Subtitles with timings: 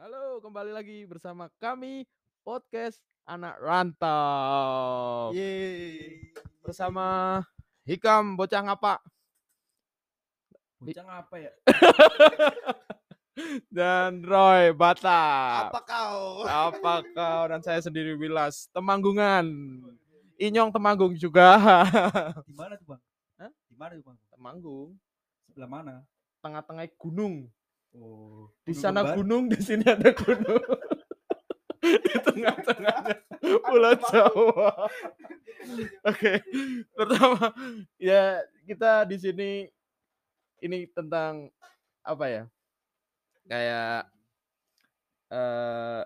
[0.00, 2.08] Halo, kembali lagi bersama kami
[2.40, 2.96] podcast
[3.28, 6.32] anak rantau Yeay.
[6.64, 7.44] bersama
[7.84, 8.96] Hikam bocah ngapa
[10.80, 11.52] Bocah apa ya?
[13.76, 15.20] dan Roy Bata.
[15.68, 16.48] Apa kau?
[16.48, 19.44] Apa kau dan saya sendiri Wilas Temanggungan.
[20.40, 21.60] Inyong Temanggung juga.
[22.48, 23.02] Di mana tuh, Bang?
[23.36, 23.52] Hah?
[23.68, 24.18] Di mana tuh, Bang?
[24.32, 24.96] Temanggung,
[25.52, 25.94] Sebelah mana?
[26.40, 27.52] tengah-tengah gunung.
[27.90, 30.62] Oh, Di sana gunung, di sini ada gunung.
[32.06, 34.70] di tengah-tengahnya Pulau Jawa.
[36.06, 36.32] Oke,
[36.92, 37.50] pertama
[37.96, 39.50] ya kita di sini
[40.60, 41.48] ini tentang
[42.04, 42.44] apa ya?
[43.48, 44.12] Kayak
[45.32, 46.02] eh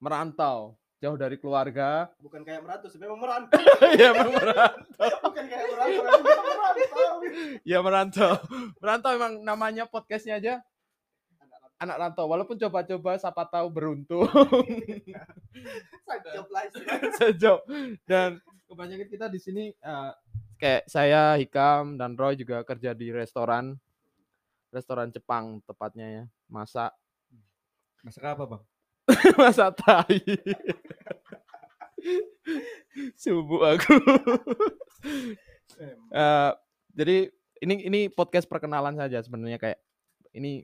[0.00, 2.08] merantau jauh dari keluarga.
[2.20, 3.60] Bukan kayak merantau, memang merantau.
[4.00, 5.10] ya memang merantau.
[5.30, 7.14] Bukan kayak merantau, merantau.
[7.64, 8.32] Ya merantau.
[8.80, 10.54] Merantau emang namanya podcastnya aja
[11.80, 12.28] anak rantau.
[12.28, 14.28] Walaupun coba-coba siapa tahu beruntung.
[16.06, 16.62] Sajop lah
[17.16, 17.60] sejauh
[18.10, 20.12] dan kebanyakan kita di sini eh,
[20.60, 23.80] kayak saya Hikam dan Roy juga kerja di restoran.
[24.70, 26.24] Restoran Jepang tepatnya ya.
[26.46, 26.94] Masak.
[28.06, 28.62] Masak apa, Bang?
[29.40, 30.22] masak tai.
[33.18, 33.96] Subuh aku.
[36.12, 36.52] Eh,
[36.94, 37.16] jadi
[37.60, 39.80] ini ini podcast perkenalan saja sebenarnya kayak
[40.36, 40.62] ini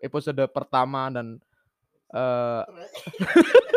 [0.00, 1.40] episode pertama dan
[2.12, 2.62] eh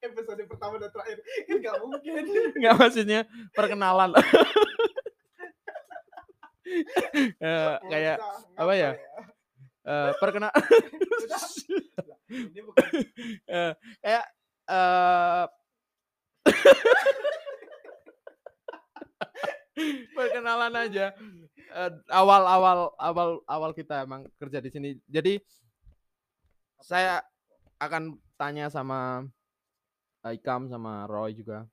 [0.00, 1.18] Episode pertama dan terakhir.
[1.44, 2.22] Kan nggak mungkin.
[2.60, 3.20] nggak maksudnya
[3.52, 4.10] perkenalan.
[7.42, 8.22] Eh, kayak
[8.54, 8.94] apa ya?
[10.22, 10.54] perkena
[12.30, 12.86] Ini bukan
[13.50, 14.26] eh, kayak
[14.70, 15.44] eh
[20.14, 21.10] perkenalan aja
[22.10, 25.38] awal awal awal awal kita emang kerja di sini jadi
[26.80, 27.22] saya
[27.80, 29.28] akan tanya sama
[30.24, 31.68] eh, Ikam sama Roy juga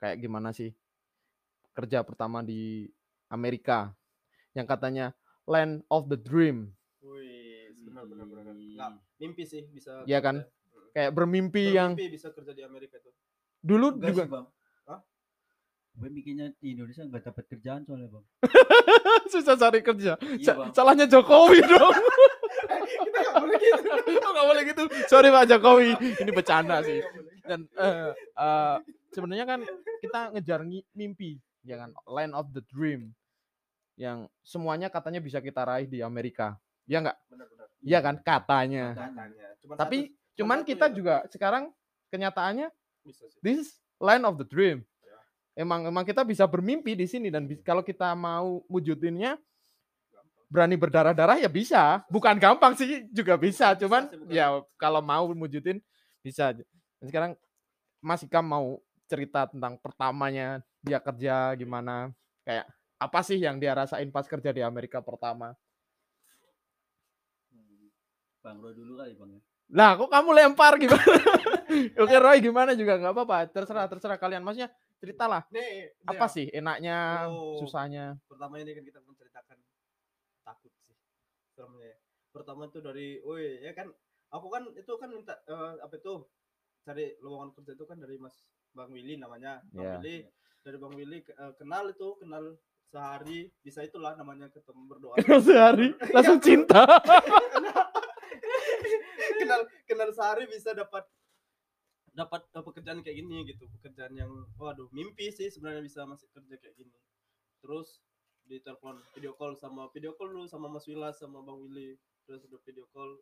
[0.00, 0.72] kayak gimana sih
[1.76, 2.88] kerja pertama di
[3.30, 3.92] Amerika
[4.56, 5.12] yang katanya
[5.46, 8.28] land of the dream Wih, benar benar.
[8.52, 10.04] Nggak, mimpi sih bisa.
[10.04, 10.44] Iya kan?
[10.90, 13.14] kayak bermimpi yang Bermimpi bisa kerja di Amerika tuh.
[13.60, 14.46] dulu Enggak juga sih bang.
[16.00, 18.24] Gue mikirnya di Indonesia nggak dapat kerjaan soalnya bang.
[19.32, 20.16] susah cari kerja.
[20.16, 20.70] Iya Sa- bang.
[20.72, 21.92] salahnya Jokowi dong.
[22.96, 23.90] Kita nggak boleh gitu.
[24.20, 24.82] Oh, nggak boleh gitu.
[25.06, 25.90] Sorry Pak Jokowi.
[26.16, 27.02] Ini bercanda sih.
[27.42, 28.76] dan eh, eh,
[29.10, 29.60] sebenarnya kan
[29.98, 30.60] kita ngejar
[30.92, 31.90] mimpi ya kan?
[32.06, 33.10] Land of the dream.
[33.94, 36.56] Yang semuanya katanya bisa kita raih di Amerika.
[36.86, 37.18] Ya nggak?
[37.82, 38.14] Iya kan?
[38.22, 38.94] Katanya.
[38.94, 39.46] Katanya.
[39.60, 40.94] Cuman tapi satu- cuman satu kita ya.
[40.94, 41.64] juga sekarang
[42.08, 42.68] kenyataannya
[43.42, 44.86] this is land of the dream.
[45.60, 49.36] Emang emang kita bisa bermimpi di sini dan kalau kita mau wujudinnya
[50.50, 52.02] berani berdarah-darah ya bisa.
[52.08, 53.76] Bukan gampang sih juga bisa.
[53.76, 55.78] Cuman ya kalau mau wujudin
[56.24, 57.32] bisa dan sekarang
[58.00, 62.08] Mas Ikam mau cerita tentang pertamanya dia kerja gimana?
[62.42, 62.66] Kayak
[62.96, 65.52] apa sih yang dia rasain pas kerja di Amerika pertama?
[67.52, 67.92] Hmm.
[68.40, 69.40] Bang Roy dulu kali bang ya.
[69.70, 71.14] lah kok kamu lempar gimana
[72.02, 72.98] oke Roy gimana juga?
[72.98, 73.38] Nggak apa-apa.
[73.54, 74.42] Terserah terserah kalian.
[74.42, 76.96] Maksudnya ceritalah Nih, ini apa ya, sih enaknya
[77.26, 77.56] Oh.
[77.56, 79.56] susahnya Pertama ini kan kita menceritakan
[80.40, 80.94] takut sih.
[81.50, 81.96] Seremnya ya.
[82.30, 83.90] Pertama itu dari, woi ya kan,
[84.28, 86.24] aku kan itu kan minta eh, apa itu
[86.80, 88.40] cari lowongan kerja itu kan dari Mas
[88.70, 89.58] Bang Willy namanya.
[89.68, 89.90] Bang Ya.
[89.98, 90.16] Willy
[90.60, 92.54] dari Bang Willy eh, kenal itu, kenal
[92.86, 95.14] sehari bisa itulah namanya ketemu berdoa.
[95.46, 96.84] sehari langsung cinta
[99.40, 101.04] kenal kenal sehari bisa dapat
[102.10, 103.64] dapat pekerjaan kayak gini gitu.
[103.80, 106.98] Pekerjaan yang waduh mimpi sih sebenarnya bisa masih kerja kayak gini.
[107.62, 108.02] Terus
[108.50, 111.94] ditelepon video call sama video call dulu sama Mas Wilas sama Bang Willy.
[112.26, 113.18] Terus udah video call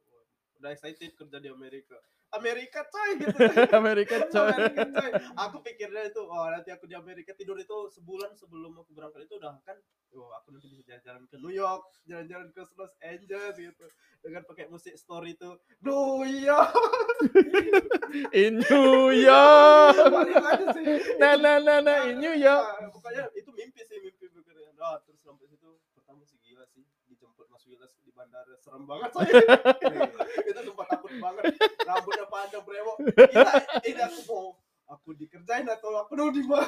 [0.59, 1.97] udah excited kerja di Amerika
[2.28, 3.39] Amerika coy gitu.
[3.81, 4.53] Amerika coy.
[4.53, 5.11] Amerika, coy.
[5.33, 9.41] aku pikirnya itu oh nanti aku di Amerika tidur itu sebulan sebelum aku berangkat itu
[9.41, 9.77] udah kan
[10.12, 13.87] oh aku nanti bisa jalan-jalan ke New York jalan-jalan ke Los Angeles gitu.
[14.21, 15.50] Dengan pakai musik story itu
[15.81, 16.75] New York.
[18.44, 19.97] In New York.
[21.19, 22.64] Nah nah nah nah in New York.
[22.79, 24.70] Nah, pokoknya itu mimpi sih mimpi pikirnya.
[24.79, 25.76] Nah terus sampai situ
[27.38, 28.55] dijemput Mas Wilas di bandara.
[28.58, 29.31] Serem banget saya
[30.43, 31.55] itu sumpah takut banget.
[31.87, 32.96] Rambutnya panjang brewok.
[33.14, 33.52] Gila
[33.87, 34.44] ini aku mau
[34.90, 36.67] aku dikerjain atau aku mau di mana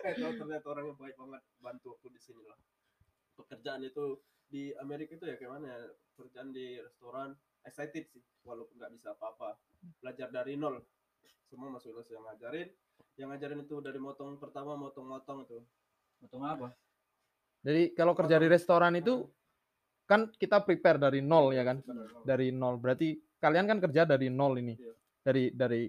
[0.00, 2.58] eh ternyata orangnya baik banget bantu aku di sini lah.
[3.38, 4.18] Pekerjaan itu
[4.50, 5.78] di Amerika itu ya kayak mana ya?
[6.18, 7.30] Pekerjaan di restoran.
[7.62, 9.54] Excited sih walaupun nggak bisa apa-apa.
[10.02, 10.82] Belajar dari nol.
[11.46, 12.66] Semua Mas Wilas yang ngajarin.
[13.14, 15.62] Yang ngajarin itu dari motong pertama motong-motong itu.
[16.18, 16.74] Potong apa?
[17.60, 19.28] Jadi kalau kerja di restoran itu
[20.04, 21.78] kan kita prepare dari nol ya kan?
[22.24, 22.80] Dari nol.
[22.80, 24.74] Berarti kalian kan kerja dari nol ini.
[24.74, 24.92] Iya.
[25.20, 25.82] dari dari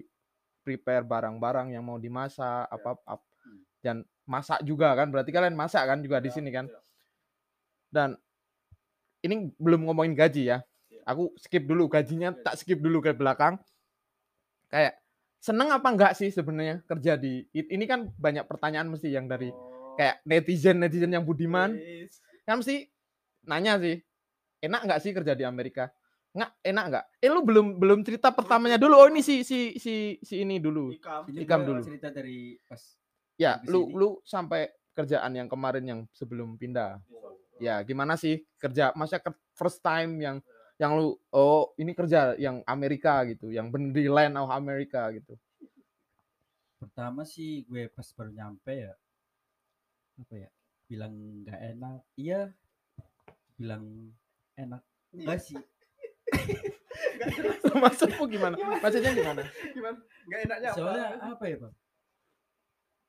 [0.60, 2.76] prepare barang-barang yang mau dimasak Iya.
[2.76, 3.24] apa, apa
[3.80, 3.96] dan
[4.28, 5.08] masak juga kan?
[5.08, 6.66] Berarti kalian masak kan juga di Iya, sini kan?
[7.88, 8.16] dan
[9.20, 10.58] ini belum ngomongin gaji ya.
[11.02, 12.44] Aku skip dulu gajinya Gaji.
[12.44, 13.56] tak skip dulu ke belakang.
[14.68, 15.00] Kayak
[15.40, 19.71] seneng apa enggak sih sebenarnya kerja di ini kan banyak pertanyaan mesti yang dari Oh,
[19.96, 21.76] kayak netizen netizen yang budiman.
[21.76, 22.18] Wis.
[22.42, 22.90] kan mesti
[23.46, 24.02] nanya sih
[24.62, 25.90] enak nggak sih kerja di Amerika?
[26.32, 27.04] Nggak enak nggak?
[27.20, 28.94] Eh lu belum belum cerita pertamanya dulu.
[28.96, 30.94] Oh ini si si si si ini dulu.
[30.94, 31.28] Ikam.
[31.28, 31.80] Ini Ikam dulu.
[31.84, 32.80] cerita dari pas
[33.36, 33.98] ya lu sini.
[33.98, 37.02] lu sampai kerjaan yang kemarin yang sebelum pindah.
[37.60, 38.90] Ya gimana sih kerja?
[38.96, 39.20] Masa
[39.52, 40.36] first time yang
[40.80, 43.52] yang lu oh ini kerja yang Amerika gitu.
[43.52, 45.36] Yang bener di land of Amerika gitu.
[46.80, 48.90] Pertama sih gue pas baru nyampe ya
[50.20, 50.48] apa ya
[50.90, 51.12] bilang
[51.44, 52.00] nggak enak.
[52.18, 52.40] Iya
[53.56, 54.12] bilang
[54.58, 54.82] enak.
[55.12, 55.56] Enggak sih.
[57.82, 58.54] Maksudmu gimana?
[58.82, 59.42] Maksudnya gimana?
[59.72, 59.98] Gimana?
[60.28, 60.78] Enggak enaknya apa?
[60.78, 61.74] soalnya apa ya bang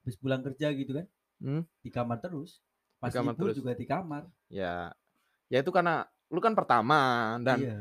[0.04, 1.08] habis pulang kerja gitu kan?
[1.44, 1.64] Hmm?
[1.84, 2.60] di kamar terus.
[3.00, 3.58] Pas kamar libur terus.
[3.60, 4.28] juga di kamar.
[4.48, 4.92] Ya
[5.52, 7.78] ya itu karena lu kan pertama dan iya.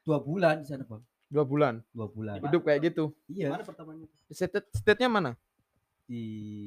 [0.00, 1.74] Dua bulan di sana bang dua bulan?
[1.94, 2.42] Dua bulan.
[2.42, 3.14] Hidup kayak gitu?
[3.30, 3.54] Iya.
[3.54, 4.06] Mana pertamanya?
[4.30, 5.34] state state-nya mana
[6.10, 6.24] di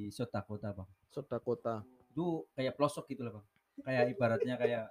[0.08, 3.46] South Dakota bang South Dakota itu kayak pelosok gitu lah bang
[3.82, 4.84] kayak ibaratnya kayak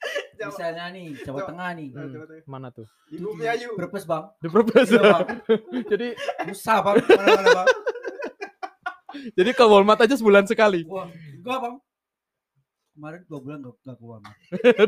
[0.32, 0.48] Jawa.
[0.48, 1.48] misalnya nih Jawa Jawa.
[1.52, 2.40] Tengah nih Hmm.
[2.48, 3.76] mana tuh Ibu Miayu.
[3.76, 5.26] Brebes bang di Brebes Iya, bang.
[5.92, 6.08] jadi
[6.48, 7.68] Susah bang mana-mana bang
[9.36, 11.04] jadi ke Walmart aja sebulan sekali Wah,
[11.34, 11.76] enggak bang.
[12.90, 14.18] Kemarin dua bulan enggak keluar.
[14.18, 14.34] Bang.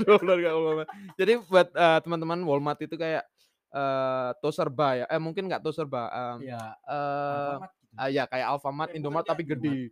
[0.00, 0.88] Dua bulan nggak Walmart.
[1.14, 3.24] Jadi buat eh, teman-teman Walmart itu kayak
[3.70, 5.06] eh toserba ya.
[5.06, 6.08] Eh mungkin nggak toserba.
[6.08, 6.60] em, Iya.
[6.82, 7.81] eh Alfamart gitu.
[7.94, 9.88] Ah, ya kayak Alfamart, Indomaret tapi gede.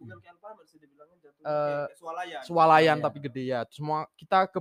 [1.40, 2.40] Kayak swalayan.
[2.44, 3.04] Swalayan Iya.
[3.04, 3.60] tapi gede ya.
[3.72, 4.60] Semua kita ke,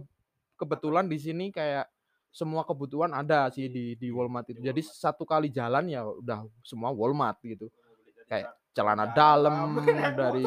[0.56, 1.88] kebetulan di sini kayak
[2.30, 4.62] semua kebutuhan ada sih di di Walmart itu.
[4.62, 7.68] Di Jadi satu kali jalan ya udah semua Walmart gitu.
[7.68, 9.76] Dari Kayak ca- Celana dalam.
[10.16, 10.46] dari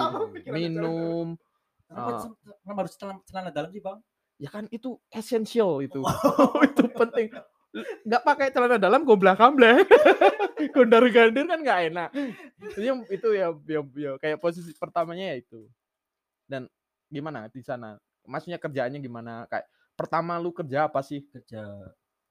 [0.49, 1.37] minum.
[1.85, 2.75] Kenapa, ah.
[2.81, 3.99] harus celana, celana dalam sih bang?
[4.41, 6.01] Ya kan itu essential itu.
[6.73, 7.29] itu penting.
[8.09, 9.85] Nggak pakai celana dalam gomblah kamble.
[10.71, 12.09] Gondar gandir kan nggak enak.
[12.63, 15.67] Itu yang itu ya, ya, ya kayak posisi pertamanya ya itu.
[16.47, 16.71] Dan
[17.11, 17.99] gimana di sana?
[18.23, 19.51] Maksudnya kerjaannya gimana?
[19.51, 19.67] Kayak
[19.99, 21.67] pertama lu kerja apa sih, Kerja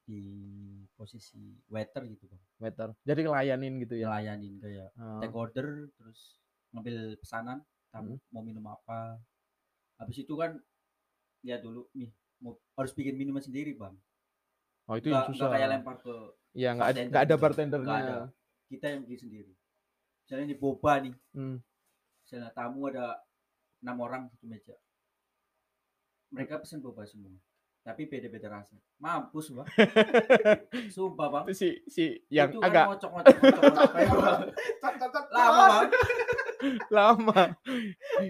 [0.07, 0.21] di
[0.95, 2.41] posisi waiter gitu bang.
[2.59, 2.89] waiter?
[3.03, 4.07] Jadi ngelayanin gitu ya.
[4.11, 6.39] Ngelayanin kayak Ah, take order terus
[6.71, 7.59] ngambil pesanan.
[7.91, 8.23] Kamu Hmm.
[8.31, 9.19] mau minum apa?
[9.99, 10.55] Habis itu kan
[11.43, 13.93] ya dulu nih mau harus bikin minuman sendiri bang.
[14.91, 15.47] Oh itu yang Nggak- susah.
[15.47, 16.15] nggak kayak lempar ke
[16.51, 17.41] Iya nggak ada nggak ada gitu.
[17.41, 17.87] bartendernya.
[17.87, 18.17] Nggak ada.
[18.67, 19.51] kita yang bikin sendiri.
[20.21, 21.57] Misalnya di boba nih, Hmm.
[22.21, 23.19] misalnya tamu ada
[23.79, 24.75] enam orang satu meja.
[26.29, 27.31] Mereka pesen boba semua,
[27.81, 28.75] tapi beda-beda rasa.
[28.97, 29.67] Mampus bang.
[30.95, 31.43] Sumpah bang.
[31.47, 33.91] Itu si si yang Itu kan agak ngocok-ngocok, ngocok-ngocok
[35.35, 35.89] lama bang.
[36.95, 37.41] lama.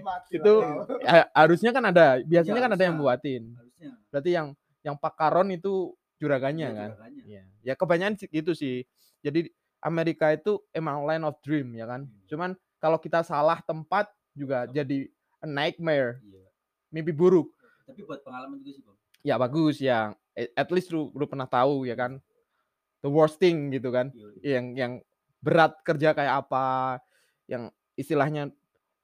[0.00, 0.54] Mati itu
[1.02, 3.42] ya, harusnya kan ada, biasanya Iya, kan ada yang buatin.
[3.52, 3.90] Harusnya.
[4.08, 4.46] Berarti yang
[4.82, 6.90] yang pakaron itu juragannya Iya, kan.
[6.94, 7.22] juragannya.
[7.26, 7.42] Iya.
[7.66, 8.86] Ya kebanyakan gitu sih.
[9.26, 9.50] Jadi
[9.82, 12.06] Amerika itu emang land of dream ya kan.
[12.06, 12.22] Hmm.
[12.30, 15.10] Cuman kalau kita salah tempat juga jadi
[15.42, 16.46] a nightmare, Iya.
[16.94, 17.50] mimpi buruk.
[17.82, 18.96] Tapi buat pengalaman juga sih bang.
[19.26, 20.14] Ya bagus ya.
[20.54, 22.22] At least lu, lu pernah tahu ya kan.
[23.02, 24.14] The worst thing gitu kan.
[24.14, 24.62] Iya.
[24.62, 24.92] Yang yang
[25.42, 27.02] berat kerja kayak apa,
[27.50, 27.66] yang
[27.98, 28.54] istilahnya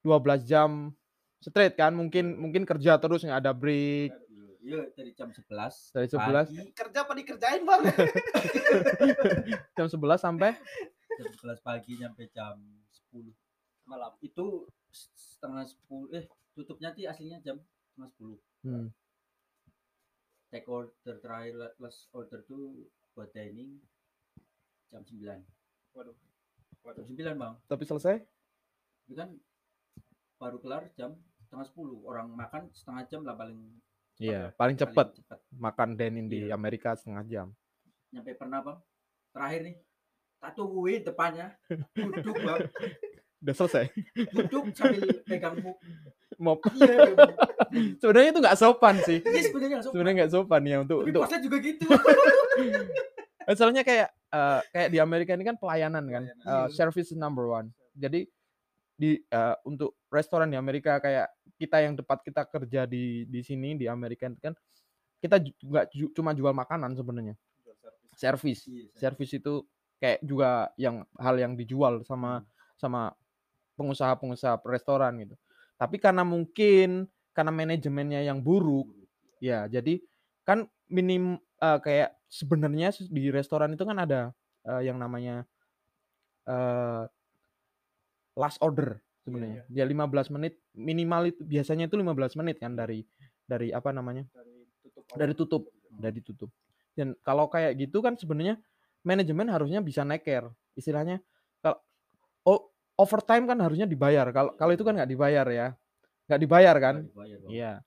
[0.06, 0.94] 12 jam
[1.42, 1.90] straight kan.
[1.98, 4.14] Mungkin mungkin kerja terus nggak ada break.
[4.68, 6.20] Iya dari jam 11 Dari 11.
[6.20, 7.80] pagi, Kerja apa dikerjain bang?
[9.80, 10.50] Jam 11 sampai?
[11.16, 12.60] Jam 11 pagi sampai jam
[13.08, 13.32] 10
[13.88, 14.12] malam.
[14.20, 17.56] Itu setengah 10 eh tutupnya sih aslinya jam
[17.86, 18.88] setengah 10 hmm,
[20.50, 23.78] take order terakhir la- last order tuh buat dining
[24.90, 25.38] jam 9
[25.94, 26.16] Waduh.
[26.92, 27.54] jam 9 bang.
[27.64, 28.16] Tapi selesai?
[29.06, 29.32] Itu kan
[30.36, 33.56] baru kelar jam setengah 10 orang makan setengah jam lah paling
[34.18, 35.38] Iya, cepet, paling paling cepet cepet.
[35.54, 35.88] makan
[36.26, 36.52] di Iya.
[36.52, 37.46] Amerika setengah jam.
[38.08, 38.78] nyampe pernah bang
[39.30, 39.76] terakhir nih
[40.38, 41.46] tak tungguin depannya
[41.92, 42.58] duduk bang
[43.38, 43.84] Udah selesai.
[44.34, 45.76] duduk sambil pegang muk
[46.36, 46.58] Mop.
[46.72, 47.14] iya.
[48.00, 49.18] Sebenarnya itu nggak sopan sih.
[49.20, 51.22] Ini sebenarnya langsung Sebenarnya nggak sopan ya untuk tapi untuk.
[51.38, 51.84] juga gitu
[53.58, 56.64] Soalnya kayak eh, kayak di Amerika ini kan pelayanan kan, Pelayanan.
[56.64, 57.68] Eh, service number one.
[57.92, 58.26] Jadi
[58.92, 63.74] di eh, untuk restoran di Amerika kayak kita yang tempat kita kerja di di sini
[63.76, 64.54] di Amerika kan
[65.18, 67.34] kita ju- nggak ju- cuma jual makanan sebenarnya,
[68.14, 68.66] service.
[68.70, 69.66] Iya, Service itu
[69.98, 72.46] kayak juga yang hal yang dijual sama
[72.78, 73.14] sama
[73.78, 75.34] pengusaha-pengusaha restoran gitu.
[75.78, 78.90] Tapi karena mungkin karena manajemennya yang buruk,
[79.38, 80.02] ya jadi
[80.46, 84.30] kan minim eh, kayak sebenarnya di restoran itu kan ada
[84.66, 85.46] eh, yang namanya
[86.46, 87.04] eh
[88.38, 89.62] last order sebenarnya.
[89.68, 93.04] Ya 15 menit minimal itu biasanya itu 15 menit kan dari
[93.44, 94.24] dari apa namanya?
[94.32, 96.50] dari tutup Dari tutup, dari tutup.
[96.96, 98.56] Dan kalau kayak gitu kan sebenarnya
[99.04, 100.48] manajemen harusnya bisa neker.
[100.74, 101.20] Istilahnya
[101.60, 101.78] kalau
[102.48, 104.26] oh, overtime kan harusnya dibayar.
[104.32, 105.68] Kalau kalau itu kan nggak dibayar ya.
[106.28, 106.96] nggak dibayar kan?
[107.48, 107.80] Iya.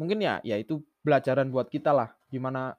[0.00, 2.72] Mungkin ya ya itu pelajaran buat kita lah gimana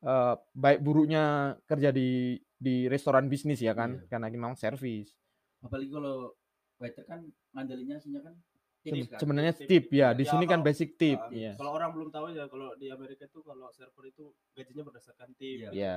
[0.00, 4.06] eh, baik buruknya kerja di di restoran bisnis ya kan Iya.
[4.08, 5.16] karena memang servis.
[5.60, 6.32] apalagi kalau
[6.80, 7.20] waiter kan
[7.52, 8.34] ngandelinnya aslinya kan
[8.80, 9.84] tips kan Sebenarnya Tip, tip tip.
[9.92, 11.20] ya, Ya, di sini kan basic tip.
[11.20, 11.52] Ah, Iya.
[11.60, 15.68] Kalau orang belum tahu ya kalau di Amerika itu kalau server itu gajinya berdasarkan tip.
[15.68, 15.70] Iya.
[15.76, 15.96] Ya,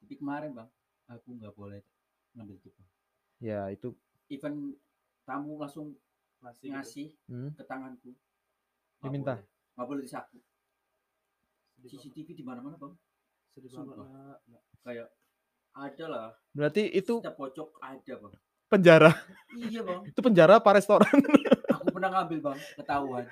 [0.00, 0.68] tapi kemarin bang
[1.08, 1.80] aku nggak boleh
[2.32, 2.72] ngambil tip
[3.40, 3.92] ya itu
[4.32, 4.72] even
[5.24, 5.96] tamu langsung
[6.44, 6.60] Ngasih.
[6.60, 6.72] gitu.
[6.76, 8.10] ngasih hmm, ke tanganku
[9.00, 9.40] Diminta?
[9.76, 10.40] nggak boleh disaku.
[11.84, 12.92] CCTV di mana-mana bang
[13.52, 14.40] Sedih banget,
[14.80, 15.08] kayak
[15.76, 16.26] ada lah
[16.56, 18.34] berarti itu setiap pojok ada bang
[18.74, 19.12] penjara.
[19.54, 21.14] iya bang Itu penjara apa restoran
[21.70, 23.24] aku pernah ngambil bang ketahuan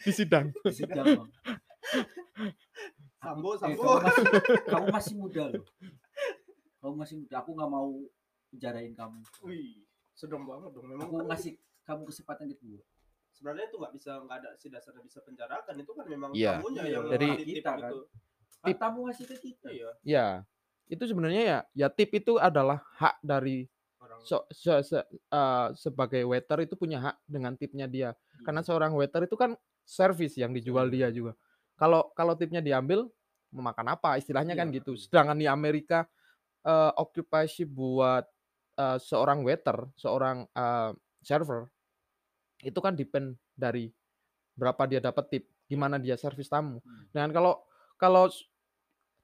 [0.00, 0.46] di sidang.
[0.56, 1.28] di sidang bang
[3.16, 3.82] Sambo, Eh, sambo.
[3.82, 4.24] kamu, masih,
[4.64, 5.64] kamu masih muda loh
[6.78, 7.90] kamu masih muda aku nggak mau
[8.48, 9.82] penjarain kamu Wih,
[10.12, 10.86] sedang banget dong.
[10.86, 12.80] Memang aku kan ngasih kamu kesempatan kedua
[13.30, 16.56] sebenarnya itu nggak bisa nggak ada si dasarnya bisa penjarakan itu kan memang Iya.
[16.56, 17.80] tamunya Iya, yang tip Kita kan.
[17.84, 17.98] gitu.
[18.56, 20.26] Kan tamu ngasih ke kita Iya, Ya,
[20.86, 23.66] itu sebenarnya ya ya tip itu adalah hak dari
[24.24, 28.14] so- se- se- eh, sebagai waiter itu punya hak dengan tipnya dia.
[28.46, 29.52] Karena seorang waiter itu kan
[29.84, 31.34] servis yang dijual dia juga.
[31.76, 33.04] Kalau kalau tipnya diambil
[33.52, 34.80] mau makan apa istilahnya kan Iya.
[34.80, 34.96] gitu.
[34.96, 36.06] Sedangkan di Amerika
[36.66, 38.26] eh, okupasi buat
[38.76, 40.90] eh, seorang waiter, seorang eh,
[41.22, 41.70] server
[42.64, 43.92] itu kan depend dari
[44.56, 46.80] berapa dia dapat tip, gimana dia servis tamu.
[46.80, 47.04] Hmm.
[47.12, 47.60] Dan kalau
[48.00, 48.26] kalau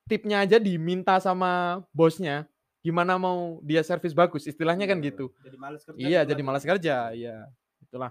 [0.06, 2.44] tipnya aja diminta sama bosnya,
[2.82, 4.44] gimana mau dia servis bagus?
[4.44, 5.06] Istilahnya kan Iya.
[5.10, 5.26] gitu.
[5.40, 5.98] jadi males kerja.
[6.02, 6.46] Iya, gitu jadi kan.
[6.46, 6.96] malas kerja.
[7.14, 7.36] Iya,
[7.80, 8.10] itulah.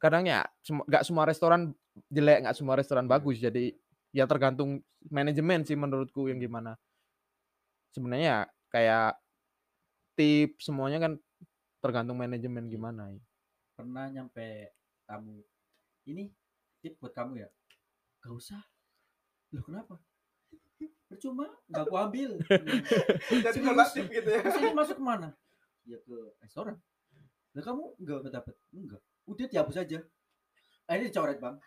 [0.00, 1.74] Kadang ya nggak semua restoran
[2.08, 3.36] jelek, nggak semua restoran bagus.
[3.36, 3.74] Jadi
[4.10, 4.80] ya tergantung
[5.10, 6.78] manajemen sih menurutku yang gimana.
[7.90, 9.10] Sebenarnya ya kayak
[10.14, 11.12] tip semuanya kan
[11.80, 13.10] tergantung manajemen gimana.
[13.10, 13.20] ya.
[13.72, 14.76] pernah nyampe
[15.08, 15.40] tamu
[16.04, 16.28] ini
[16.84, 17.48] tip buat kamu ya
[18.20, 18.60] gak usah
[19.56, 19.96] loh kenapa
[21.10, 21.50] percuma.
[21.66, 22.30] Nggak aku ambil.
[23.44, 23.58] Jadi
[23.90, 24.40] tip gitu ya.
[24.46, 25.34] ini masuk ke mana?
[25.82, 26.78] Ya ke restoran.
[27.50, 29.98] Lah kamu nggak dapet enggak udah dihapus aja.
[30.86, 31.58] Ah, ini dicoret bang.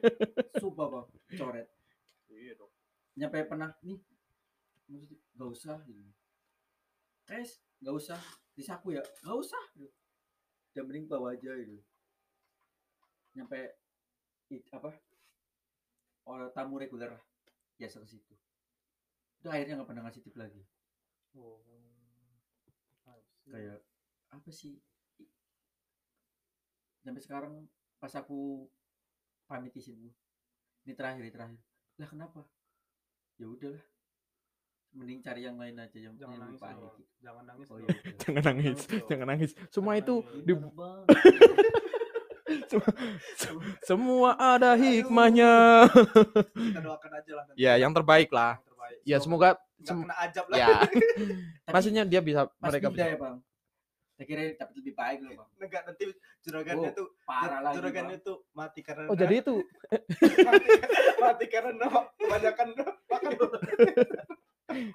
[0.62, 1.06] Sumpah bang.
[1.36, 1.68] Coret
[2.32, 2.72] Iya dong.
[3.16, 4.00] nyampe pernah nih.
[4.88, 5.76] Maksudnya gak usah.
[5.84, 6.00] Gitu.
[7.28, 8.20] guys gak usah.
[8.56, 9.02] Disaku ya?
[9.24, 9.62] Gak usah.
[9.76, 9.92] Gitu.
[10.72, 11.52] udah mending bawa aja.
[11.60, 11.76] Gitu.
[13.36, 13.76] Nyampe
[14.48, 14.96] it, apa
[16.24, 17.24] orang tamu reguler lah.
[17.76, 18.39] Biasa ke situ
[19.40, 20.62] udah akhirnya nggak pernah ngasih tip lagi
[21.30, 21.62] Oh.
[23.46, 23.82] Kayak
[24.30, 24.78] apa sih
[27.02, 27.54] sampai sekarang
[27.98, 28.66] pas aku
[29.46, 30.10] pamit izinmu
[30.86, 31.58] ini terakhir ini terakhir
[31.98, 32.40] lah kenapa
[33.38, 33.82] ya udahlah
[34.94, 37.02] mending cari yang lain aja yang jangan yang nangis pahit gitu.
[37.22, 37.66] Jangan nangis.
[37.70, 38.02] oh iya udah.
[38.18, 39.50] Jangan nangis, jangan nangis.
[39.70, 40.42] Semua Jangan itu nangis.
[40.46, 41.04] di, Bang.
[43.88, 45.54] semua ada hikmahnya.
[46.50, 47.44] Kita doakan aja lah.
[47.54, 48.58] Ya, yang terbaik lah.
[49.02, 50.56] Ya semoga sem- kena ajab lah.
[50.56, 50.68] ya.
[51.64, 53.06] Tapi maksudnya dia bisa pas mereka bisa.
[53.06, 53.36] ya bang?
[54.12, 55.48] Saya kira dapat lebih baik loh bang.
[55.58, 56.02] Enggak nanti
[56.40, 58.26] juragannya Oh, tuh parah lagi juragannya bang.
[58.26, 59.54] tuh mati karena Oh jadi itu.
[60.46, 60.68] Mati,
[61.16, 62.68] mati karena kebanyakan
[63.06, 63.32] makan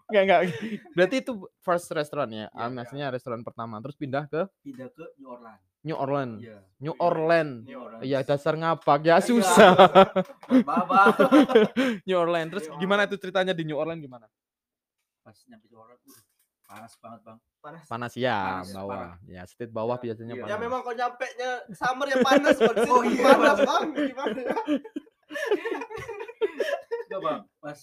[0.06, 0.40] enggak enggak.
[0.92, 2.46] Berarti itu first restoran ya.
[2.46, 2.72] Iya, Ah, iya.
[2.72, 6.36] maksudnya restoran pertama terus pindah ke pindah ke New Orleans New Orleans.
[6.40, 7.62] iya New Orleans.
[7.64, 8.04] New Orleans.
[8.04, 9.22] Iya dasar ngapak ya Iya.
[9.22, 9.72] susah.
[12.04, 12.50] New Orleans.
[12.52, 14.26] Terus New gimana itu ceritanya di New Orleans gimana?
[15.20, 16.22] pas nyampe New Orleans udah
[16.64, 18.94] panas banget bang panas Panas ya Panas, bawah.
[18.96, 19.18] parah.
[19.24, 20.38] Ya state bawah Ya, biasanya iya.
[20.40, 20.52] panas.
[20.52, 23.24] ya memang kalau nyampe nya summer ya panas kondisi Oh, iya.
[23.24, 24.58] panas bang gimana ya
[27.04, 27.80] Enggak bang pas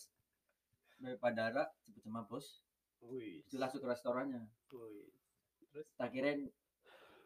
[1.03, 2.63] dari bandara cepet sama bos.
[3.03, 4.47] Wih, itu langsung ke restorannya.
[4.71, 5.11] Wih.
[5.75, 5.89] terus?
[5.99, 6.47] Tak kirain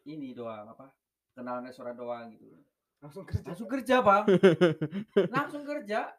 [0.07, 0.89] ini doang apa
[1.37, 2.49] kenalan restoran doang gitu.
[2.97, 3.45] Langsung kerja?
[3.45, 4.23] Langsung kerja bang.
[5.37, 6.09] Langsung kerja.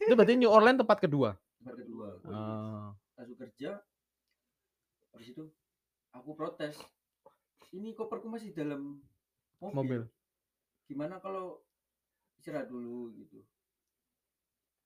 [0.00, 1.36] Itu berarti New Orleans tempat kedua.
[1.60, 2.06] tempat kedua.
[2.24, 2.88] Oh.
[3.20, 3.76] langsung kerja.
[5.12, 5.44] Habis itu
[6.16, 6.80] aku protes.
[7.76, 9.04] Ini koperku masih dalam
[9.60, 10.02] mobil, Mobil.
[10.88, 11.60] gimana kalau
[12.40, 13.44] istirahat dulu gitu.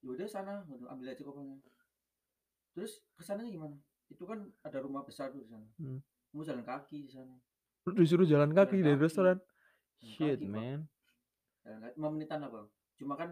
[0.03, 1.63] Yaudah sana ambil aja kopernya
[2.75, 3.77] terus ke sananya gimana
[4.07, 6.03] itu kan ada rumah besar tuh di sana Hmm.
[6.31, 7.35] mau jalan kaki di sana
[7.85, 9.03] Lu disuruh jalan kaki dari kaki.
[9.03, 9.37] restoran.
[9.99, 10.81] Jalan Shit, kaki, man.
[11.61, 13.31] jalan kaki lima menitan lah bang cuma kan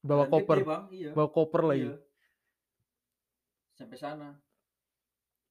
[0.00, 1.82] bawa Jalan koper, gede, bang iya bawa koper lagi.
[1.82, 1.94] Iya.
[3.72, 4.28] sampai sana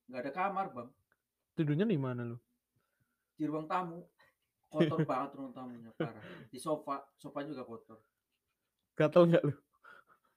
[0.06, 0.90] nggak ada kamar bang
[1.54, 2.38] Tidurnya di mana lu?
[3.34, 4.00] di ruang tamu
[4.66, 8.00] kotor banget ruang tamunya parah di sofa sofa juga kotor
[8.94, 9.54] Gatel nggak lu?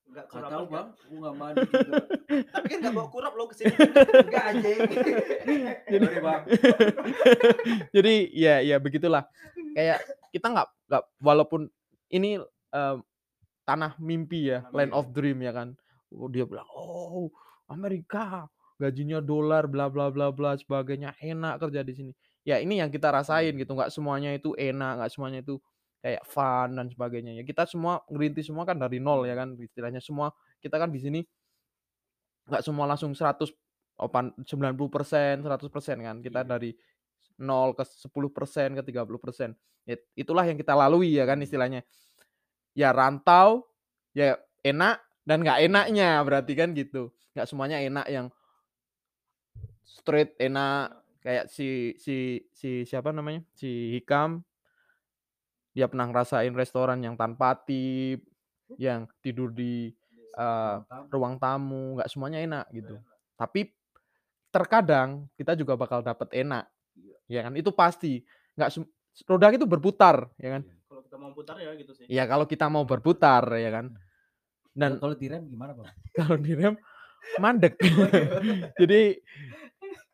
[0.09, 0.73] Enggak Gak kurap tahu enggak.
[0.73, 2.01] bang aku nggak mandi juga
[2.49, 3.75] Tapi kan enggak bawa kurap lo ke sini.
[4.27, 4.79] enggak anjing
[5.89, 6.43] Sorry, bang
[7.97, 9.25] Jadi ya ya begitulah.
[9.77, 9.99] Kayak
[10.33, 11.61] kita nggak nggak walaupun
[12.09, 12.41] ini
[12.73, 12.97] em,
[13.69, 14.99] tanah mimpi ya, Tanah land mimpi.
[14.99, 15.69] of dream ya kan.
[16.09, 17.29] Oh, dia bilang, "Oh,
[17.69, 18.49] Amerika,
[18.81, 22.13] gajinya dolar bla bla bla bla sebagainya, enak kerja di sini."
[22.49, 23.77] Ya, ini yang kita rasain gitu.
[23.77, 25.61] nggak semuanya itu enak, nggak semuanya itu
[25.99, 27.35] kayak fun dan sebagainya.
[27.39, 30.31] Ya kita semua ngerintis semua kan dari nol ya kan istilahnya semua
[30.63, 31.21] kita kan di sini
[32.49, 33.53] nggak semua langsung 100
[33.99, 36.17] opan 90% 100% kan.
[36.23, 36.49] Kita Iya.
[36.49, 36.71] dari
[37.39, 39.55] 0 ke 10% ke 30%.
[39.87, 41.83] Ya, itulah yang kita lalui ya kan istilahnya.
[42.75, 43.67] Ya rantau,
[44.15, 47.11] ya enak dan nggak enaknya berarti kan gitu.
[47.35, 48.27] Nggak semuanya enak yang
[49.83, 53.43] straight enak kayak si si si siapa namanya?
[53.55, 54.47] Si Hikam
[55.79, 58.27] dia pernah ngerasain restoran yang tanpa tip,
[58.75, 59.95] yang tidur di
[60.35, 60.77] eh,
[61.15, 62.99] ruang tamu, nggak semuanya enak gitu.
[63.39, 63.71] Tapi
[64.51, 66.67] terkadang kita juga bakal dapet enak,
[67.31, 67.55] ya kan?
[67.55, 68.27] Itu pasti.
[68.59, 68.75] Nggak
[69.31, 70.63] roda itu berputar, ya kan?
[70.91, 72.05] Kalau kita mau putar ya gitu sih.
[72.11, 73.95] Ya kalau kita mau berputar, ya kan?
[74.75, 75.87] Dan kalau direm gimana bang
[76.19, 76.75] kalau direm
[77.39, 77.79] mandek.
[78.83, 79.15] Jadi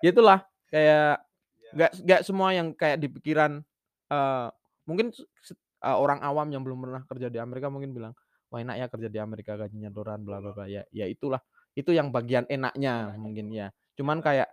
[0.04, 1.24] ya itulah kayak
[1.64, 1.72] Ya.
[1.72, 3.58] nggak nggak semua yang kayak di pikiran
[4.06, 4.48] eh,
[4.84, 8.12] mungkin eh, orang awam yang belum pernah kerja di Amerika mungkin bilang
[8.48, 10.66] wah enak ya kerja di Amerika gajinya dolar bla bla bla.
[10.70, 11.40] Ya ya itulah
[11.74, 13.18] itu yang bagian enaknya Enaknya.
[13.20, 13.66] mungkin ya.
[13.98, 14.48] Cuman kayak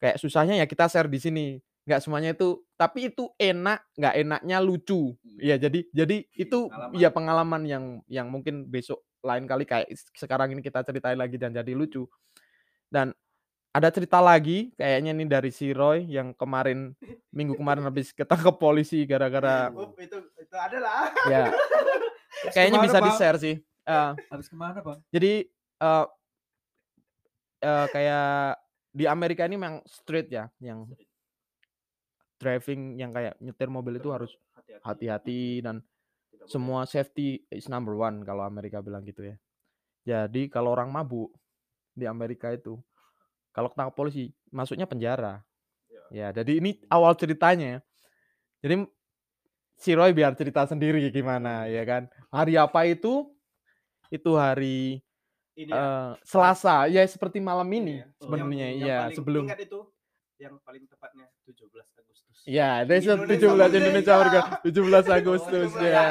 [0.00, 1.46] kayak susahnya ya kita share di sini.
[1.88, 5.16] Nggak semuanya itu tapi itu enak nggak enaknya lucu.
[5.40, 7.00] Ya jadi jadi itu Pengalaman.
[7.00, 11.56] ya pengalaman yang yang mungkin besok lain kali kayak sekarang ini kita ceritain lagi dan
[11.56, 12.04] jadi lucu.
[12.92, 13.14] Dan
[13.70, 16.90] ada cerita lagi kayaknya nih dari si Roy yang kemarin
[17.30, 21.14] minggu kemarin habis ketangkep polisi gara-gara itu itu adalah.
[21.30, 21.54] ya.
[22.54, 23.06] Kayaknya bisa Bang?
[23.06, 23.56] di share sih.
[23.84, 24.98] Eh, habis ke mana bang?
[25.12, 25.44] Jadi
[25.80, 26.06] eh
[27.62, 28.58] eh, kayak
[28.90, 30.88] di Amerika ini memang street ya yang
[32.40, 34.32] driving yang kayak nyetir mobil itu harus
[34.82, 35.60] hati-hati.
[35.62, 35.84] dan
[36.48, 39.36] semua safety is number one kalau Amerika bilang gitu ya.
[40.08, 41.30] Jadi kalau orang mabuk
[41.92, 42.80] di Amerika itu
[43.50, 45.42] kalau ketangkap polisi masuknya penjara.
[46.10, 47.78] Ya, jadi ini awal ceritanya.
[47.78, 47.78] ya.
[48.60, 48.74] Jadi
[49.76, 52.02] si Roy biar cerita sendiri gimana ya kan.
[52.28, 53.30] Hari apa itu?
[54.10, 54.98] Itu hari
[55.54, 56.88] Ini ya, eh, Selasa.
[56.88, 58.06] Ya seperti malam ini ini ya.
[58.18, 59.80] Oh, sebenarnya yang- yang ya paling sebelum Ingat itu
[60.40, 62.36] yang paling tepatnya 17 Agustus.
[62.42, 64.40] Ya, Indonesia 17 Indonesia merdeka.
[64.40, 66.02] merdeka 17 Agustus Oh, ya.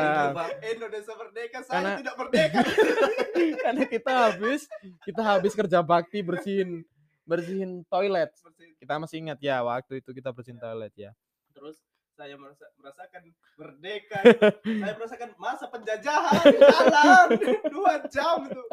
[0.61, 2.59] Indonesia merdeka, saya Karena- tidak merdeka.
[3.65, 4.61] Karena kita habis
[5.01, 6.85] kita habis kerja bakti bersihin
[7.29, 8.33] bersihin toilet.
[8.81, 11.13] Kita masih ingat ya waktu itu kita bersihin toilet ya.
[11.53, 11.77] Terus
[12.17, 13.23] saya merasa, merasakan
[13.55, 14.19] merdeka.
[14.83, 17.27] saya merasakan masa penjajahan di jalan
[17.73, 18.63] dua jam itu.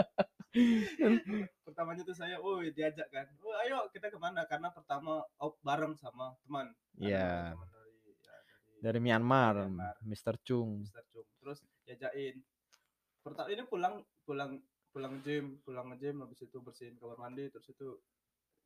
[1.69, 4.49] Pertamanya tuh saya, oh diajak kan, oh ayo kita ke mana?
[4.49, 6.73] Karena pertama oh, bareng sama teman.
[6.97, 7.53] Iya.
[7.53, 8.35] dari, ya,
[8.81, 9.95] dari Dari Myanmar, Myanmar.
[10.01, 10.41] Mr.
[10.41, 10.83] Chung.
[10.89, 11.05] Mr.
[11.13, 11.29] Chung.
[11.45, 12.41] Terus diajakin.
[13.21, 14.59] Pertama ini pulang pulang
[14.91, 18.01] pulang gym, pulang gym habis itu bersihin kamar mandi terus itu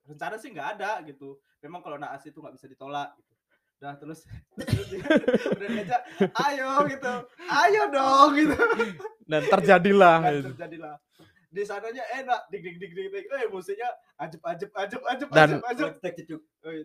[0.04, 1.36] rencana sih nggak ada gitu.
[1.60, 3.32] Memang kalau naas itu nggak bisa ditolak gitu.
[3.80, 4.28] Dah terus,
[4.60, 5.00] terus dia
[5.88, 6.00] udah
[6.52, 8.56] ayo gitu, ayo dong gitu.
[9.24, 10.48] Dan terjadilah Dan itu.
[10.52, 10.94] terjadilah.
[11.50, 13.88] Di sananya enak, dik dik dik dik dik, eh musiknya
[14.20, 16.42] ajep ajep ajep ajep Dan- ajep jeduk.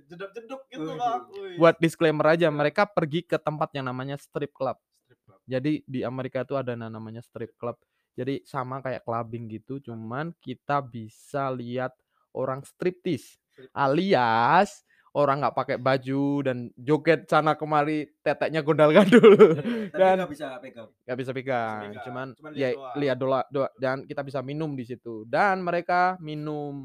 [0.08, 0.90] Jeduk jeduk gitu.
[1.36, 1.60] Wih.
[1.60, 4.80] Buat disclaimer aja, mereka pergi ke tempat yang namanya strip club.
[5.04, 5.40] Strip club.
[5.46, 7.76] Jadi di Amerika itu ada na- namanya strip club.
[8.16, 11.92] Jadi sama kayak clubbing gitu, cuman kita bisa lihat
[12.36, 13.72] orang striptease Strip.
[13.72, 19.32] alias orang nggak pakai baju dan joget sana kemari teteknya gondal gandul
[19.96, 20.90] Dan- nggak bisa pegang.
[21.02, 25.60] nggak bisa pegang cuman ya lihat dola, doa dan kita bisa minum di situ dan
[25.60, 26.76] mereka minum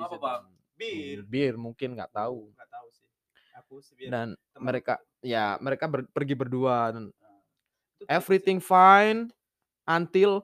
[0.00, 0.16] apa.
[0.16, 0.42] Bang?
[0.74, 1.22] Bir.
[1.22, 3.06] bir mungkin nggak tahu Nggak tahu sih.
[3.54, 7.12] Aku sih dan teman- mereka ya mereka ber- pergi berdua dan
[7.94, 9.28] tuh everything fine
[9.84, 10.40] until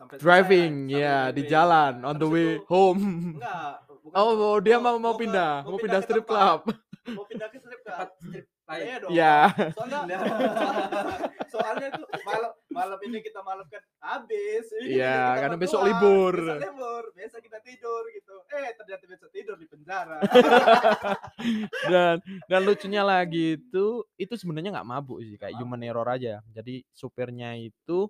[0.00, 1.50] sampai selesai, driving sampai ya di driving.
[1.50, 3.02] jalan on the way itu- home
[3.36, 3.72] Enggak.
[4.00, 6.60] bukan oh, oh, dia mau mau ke- pindah mau pindah strip club
[7.02, 8.08] Mau pindah ke strip club.
[8.18, 8.44] Strip.
[8.70, 9.10] Iya dong.
[9.10, 10.20] ya Soalnya Nah.
[11.52, 14.70] soalnya itu malam malam ini kita malam kan habis.
[14.78, 16.30] Iya, karena besok libur.
[16.38, 17.02] Besok libur.
[17.10, 18.36] Biasa kita tidur gitu.
[18.48, 20.22] Eh ternyata besok tidur di penjara.
[21.90, 23.86] dan dan lucunya lagi itu
[24.16, 28.06] itu sebenarnya nggak mabuk sih kayak human error aja jadi supirnya itu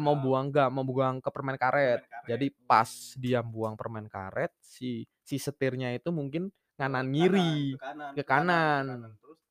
[0.00, 2.00] mau buang enggak mau buang ke permen karet.
[2.02, 2.28] permen karet.
[2.30, 7.54] Jadi pas dia buang permen karet si si setirnya itu mungkin Ke kanan kanan, kiri.
[8.16, 9.08] ke kanan, ke.
[9.14, 9.42] Terus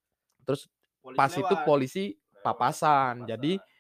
[0.43, 0.61] Terus
[1.03, 3.15] polisi pas itu polisi Lewat, papasan.
[3.27, 3.71] Jadi papasan.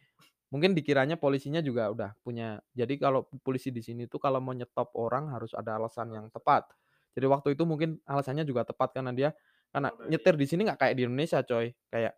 [0.53, 2.61] mungkin dikiranya polisinya juga udah punya.
[2.75, 6.69] Jadi kalau polisi di sini tuh kalau mau nyetop orang harus ada alasan yang tepat.
[7.13, 9.29] Jadi waktu itu mungkin alasannya juga tepat karena dia
[9.73, 11.73] karena nyetir di sini nggak kayak di Indonesia coy.
[11.89, 12.13] Kayak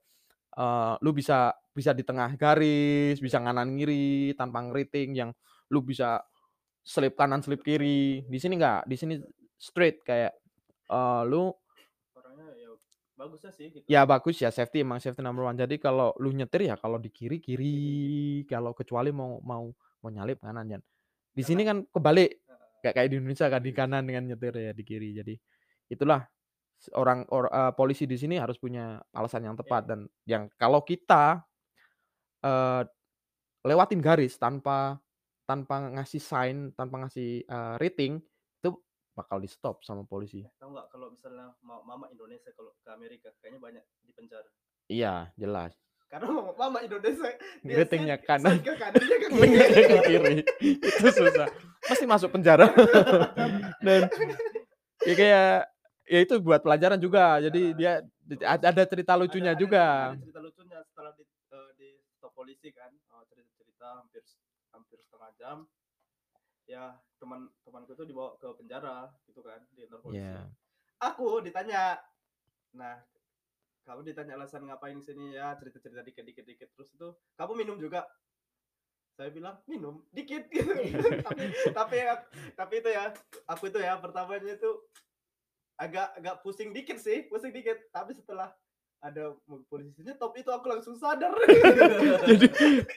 [0.55, 5.29] eh, lu bisa bisa di tengah garis, bisa nganan kiri tanpa ngeriting yang
[5.71, 6.23] lu bisa
[6.85, 8.23] selip kanan selip kiri.
[8.27, 9.13] Di sini nggak, di sini
[9.59, 10.33] straight kayak
[10.91, 11.51] eh, lu
[12.15, 12.71] orangnya ya
[13.15, 13.85] bagusnya sih gitu.
[13.87, 15.57] ya bagus ya safety emang safety number one.
[15.59, 17.75] Jadi kalau lu nyetir ya kalau di kiri kiri,
[18.47, 19.67] kalau kecuali mau mau
[20.03, 20.79] mau nyalip kanan ya.
[21.35, 22.45] Di sini kan kebalik
[22.85, 23.77] kayak kayak di Indonesia kan di Iya.
[23.81, 25.09] kanan dengan nyetir ya di kiri.
[25.17, 25.33] Jadi
[25.89, 26.21] itulah
[26.93, 31.41] orang or, eh, polisi di sini harus punya alasan yang tepat dan yang kalau kita
[32.41, 32.83] eh,
[33.65, 34.99] lewatin garis tanpa
[35.45, 38.17] tanpa ngasih sign, tanpa ngasih eh, rating
[38.59, 38.69] itu
[39.13, 40.41] bakal di stop sama polisi.
[40.57, 44.49] Tahu nggak kalau misalnya ma- mama Indonesia kalau ke Amerika kayaknya banyak di penjara.
[44.85, 45.73] Iya, jelas.
[46.05, 47.33] Karena mama, mama Indonesia
[47.65, 48.61] dia Ratingnya kanan.
[48.61, 49.83] ke kanan dia ke Bener, kiri.
[49.89, 50.35] ke kiri.
[50.85, 51.49] Itu susah.
[51.81, 52.69] Pasti masuk penjara.
[53.85, 54.05] Dan
[55.01, 55.53] ya kayak
[56.05, 57.37] ya itu buat pelajaran juga.
[57.39, 59.85] Jadi dia Terus ada ada cerita lucunya ada- ada- juga.
[60.09, 64.23] Ada cerita lucunya setelah di, eh, di stop polisi kan, oh, cerita-cerita hampir
[64.71, 65.57] hampir setengah jam.
[66.65, 70.25] Ya teman temanku itu dibawa ke penjara gitu kan di kantor polisi.
[70.25, 70.49] Iya.
[70.97, 72.01] Aku ditanya,
[72.73, 72.97] nah
[73.83, 78.01] kamu ditanya alasan ngapain sini ya cerita-cerita dikit-dikit dikit terus itu kamu minum juga
[79.13, 80.65] saya bilang minum dikit gitu
[81.29, 82.25] tapi tapi ya-
[82.57, 83.13] tapi itu ya
[83.45, 84.71] aku itu ya pertamanya itu
[85.75, 88.51] agak agak pusing dikit sih pusing dikit tapi setelah
[89.03, 91.35] ada mobil polisinya top itu aku langsung sadar
[92.31, 92.47] Jadi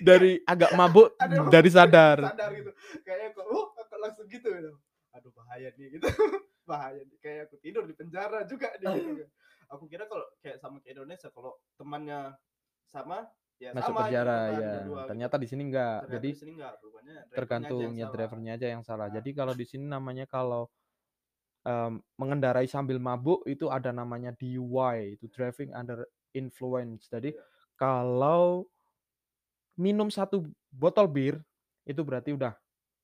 [0.01, 2.17] dari agak mabuk Ada dari sadar.
[2.33, 2.71] sadar gitu
[3.05, 4.73] kayaknya kok oh aku langsung gitu gitu
[5.13, 6.07] aduh bahaya nih gitu
[6.71, 9.13] bahaya nih kayak aku tidur di penjara juga nih gitu.
[9.21, 9.29] kan.
[9.75, 12.33] aku kira kalau kayak sama ke Indonesia kalau temannya
[12.89, 14.71] sama ya Masuk sama penjara gitu kan, ya.
[14.79, 14.93] gitu.
[15.11, 15.99] Ternyata di sini enggak.
[15.99, 18.15] Ternyata Jadi di sini enggak rupanya drivernya aja tergantung yang ya salah.
[18.15, 19.07] drivernya aja yang salah.
[19.11, 19.15] Nah.
[19.19, 20.63] Jadi kalau di sini namanya kalau
[21.67, 27.09] em, mengendarai sambil mabuk itu ada namanya DUI, itu driving under influence.
[27.11, 27.43] Jadi Iya.
[27.79, 28.67] kalau
[29.79, 31.35] minum satu botol bir
[31.87, 32.53] itu berarti udah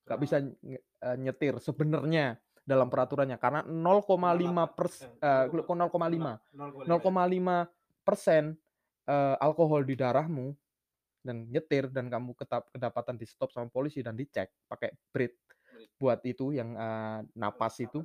[0.04, 8.44] nggak bisa eh, nyetir sebenarnya dalam peraturannya karena 0,5 persen eh, 0,5 0,5 0,5 persen
[9.08, 10.52] eh, alkohol di darahmu
[11.24, 15.34] dan nyetir dan kamu ketap, kedapatan di stop sama polisi dan dicek pakai Brit.
[15.96, 18.02] buat itu yang eh, napas itu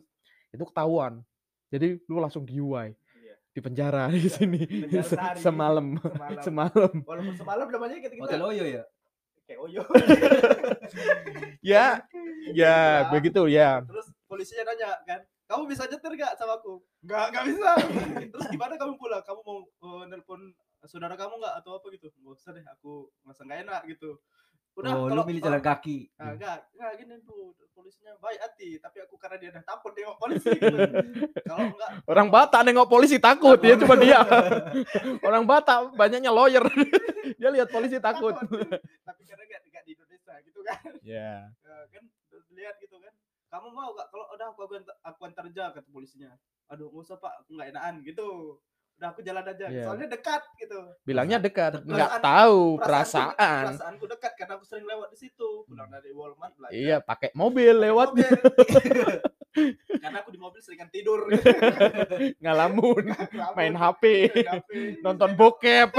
[0.49, 1.21] itu ketahuan.
[1.69, 3.35] Jadi lu langsung di UI Iya.
[3.53, 4.61] di penjara di sini.
[4.65, 5.37] penjara sehari.
[5.39, 5.85] semalam.
[6.01, 6.41] Semalam.
[6.41, 6.93] semalam.
[7.05, 8.83] Walaupun semalam namanya kita kita Hotel Oyo ya?
[9.45, 9.81] kayak oyo.
[11.59, 12.05] Ya
[12.53, 13.11] ya Begitulah.
[13.11, 13.69] begitu ya.
[13.83, 16.77] Terus polisinya nanya kan kamu bisa nyetir gak sama aku?
[17.01, 17.69] Nggak nggak bisa.
[18.29, 19.25] Terus gimana kamu pulang?
[19.25, 20.53] Kamu mau eh, nelpon
[20.85, 21.53] saudara kamu nggak?
[21.61, 22.13] Atau apa gitu.
[22.21, 24.21] Nggak usah deh aku masa nggak enak gitu
[24.77, 26.11] udah oh, kalau lu milih jalan kaki.
[26.15, 30.17] Nah, enggak, enggak gini tuh polisinya baik hati, tapi aku karena dia udah takut nengok
[30.19, 30.77] polisi gitu.
[31.47, 34.19] Kalau enggak orang Batak nengok polisi takut ya cuma dia
[35.27, 36.63] orang Batak banyaknya lawyer
[37.39, 40.79] dia lihat polisi takut tapi karena enggak enggak di Indonesia gitu kan.
[41.01, 43.13] ya Ya, kan terus lihat gitu kan.
[43.49, 46.37] Kamu mau gak kalau udah aku antar, aku antar aja kata polisinya.
[46.69, 48.29] Aduh, nggak usah Pak, aku enggak enakan gitu.
[48.99, 49.83] Udah aku jalan aja, Iya.
[49.87, 50.75] soalnya dekat gitu.
[51.01, 55.49] bilangnya dekat nggak Perasaan- tahu Perasaanku- perasaan Perasaanku dekat karena aku sering lewat di situ.
[55.63, 56.75] Pulang dari Walmart belajar.
[56.75, 58.27] iya pakai mobil pakai lewat mobil.
[60.03, 61.31] karena aku di mobil seringan tidur.
[62.43, 63.73] ngalamun main Ngelamun.
[63.73, 64.71] HP Main HP.
[64.99, 65.89] nonton bokep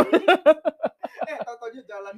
[1.30, 2.16] eh tau-taunya jalan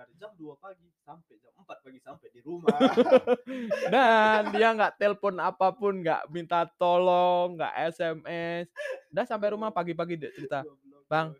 [0.00, 2.72] dari jam 2 pagi sampai jam 4 pagi sampai di rumah.
[3.92, 8.72] Dan dia nggak telepon apa pun nggak minta tolong nggak SMS
[9.12, 10.64] udah sampai rumah pagi-pagi dia cerita.
[11.04, 11.36] Bang.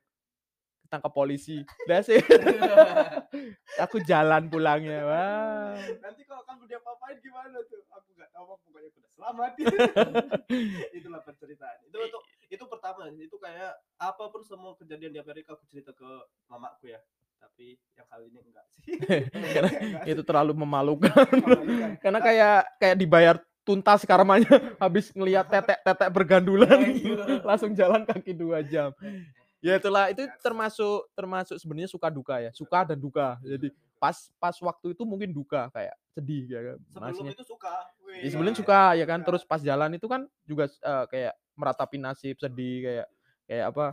[0.91, 1.63] tangkap polisi.
[1.87, 2.19] Udah sih
[3.79, 5.79] aku jalan pulangnya wah.
[6.03, 7.81] Nanti kalau kamu dia apain gimana tuh?
[7.95, 9.51] Aku nggak tahu pokoknya aku udah selamat.
[10.99, 11.79] Itulah penceritaan.
[11.87, 13.07] Itu untuk itu pertama.
[13.15, 16.11] Itu kayak apa pun semua kejadian di Amerika aku cerita ke
[16.51, 17.01] mamaku ya
[17.41, 19.00] tapi yang kali ini enggak sih
[19.55, 19.71] karena
[20.05, 21.91] itu terlalu memalukan Memalukan.
[21.99, 26.81] karena kayak kayak dibayar tuntas karmanya habis ngelihat tetek-tetek bergandulan
[27.43, 28.91] langsung jalan kaki dua jam
[29.61, 33.69] ya itulah itu termasuk termasuk sebenarnya suka duka ya suka dan duka jadi
[34.01, 36.77] pas pas waktu itu mungkin duka kayak sedih ya kan.
[36.89, 37.75] sebelum Maksudnya- itu suka
[38.17, 38.59] ya sebelum iya.
[38.59, 43.07] suka ya kan terus pas jalan itu kan juga eh, kayak meratapi nasib sedih kayak
[43.45, 43.87] kayak apa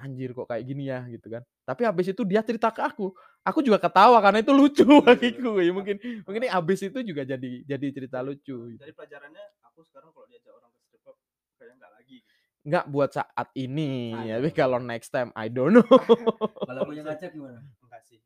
[0.00, 3.60] anjir kok kayak gini ya gitu kan tapi habis itu dia cerita ke aku aku
[3.60, 7.86] juga ketawa karena itu lucu bagiku ya mungkin mungkin ini habis itu juga jadi jadi
[7.92, 11.16] cerita lucu Jadi pelajarannya aku sekarang kalau diajak orang ke strip club
[11.56, 12.18] kayaknya nggak lagi.
[12.60, 15.84] nggak buat saat ini Saat tapi kalau next time I don't know
[16.68, 17.60] Kalau punya ngajak gimana?
[17.80, 18.20] Enggak sih.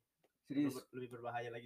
[0.45, 0.77] Serius.
[0.93, 1.65] Lebih, berbahaya lagi.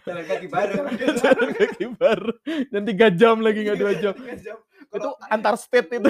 [0.00, 0.84] Jalan kaki bareng.
[0.96, 2.32] Jalan kaki baru
[2.72, 4.56] dan tiga jam lagi nggak dua jam jam.
[4.88, 6.08] itu antar state itu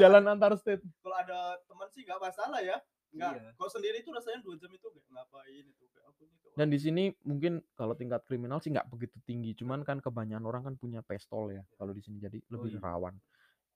[0.00, 1.60] jalan antar state Kalau ada
[1.92, 2.76] sih nggak masalah ya.
[3.14, 3.32] Nggak.
[3.38, 3.50] Iya.
[3.56, 6.36] Kalau sendiri itu rasanya dua jam itu kayak ngapain itu kayak aku nih.
[6.42, 10.44] kayak dan di sini mungkin kalau tingkat kriminal sih nggak begitu tinggi cuman kan kebanyakan
[10.48, 12.80] orang kan punya pistol ya kalau di sini jadi lebih iya.
[12.80, 13.14] rawan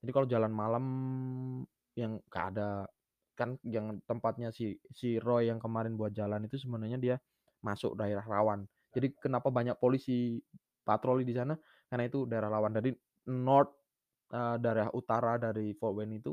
[0.00, 0.84] jadi kalau jalan malam
[1.92, 2.88] yang nggak ada
[3.36, 7.16] kan yang tempatnya si si Roy yang kemarin buat jalan itu sebenarnya dia
[7.60, 8.64] masuk daerah rawan
[8.96, 10.40] jadi kenapa banyak polisi
[10.80, 11.52] patroli di sana
[11.92, 12.96] karena itu daerah rawan dari
[13.28, 13.72] north
[14.32, 16.32] eh, daerah utara dari Fort Wayne itu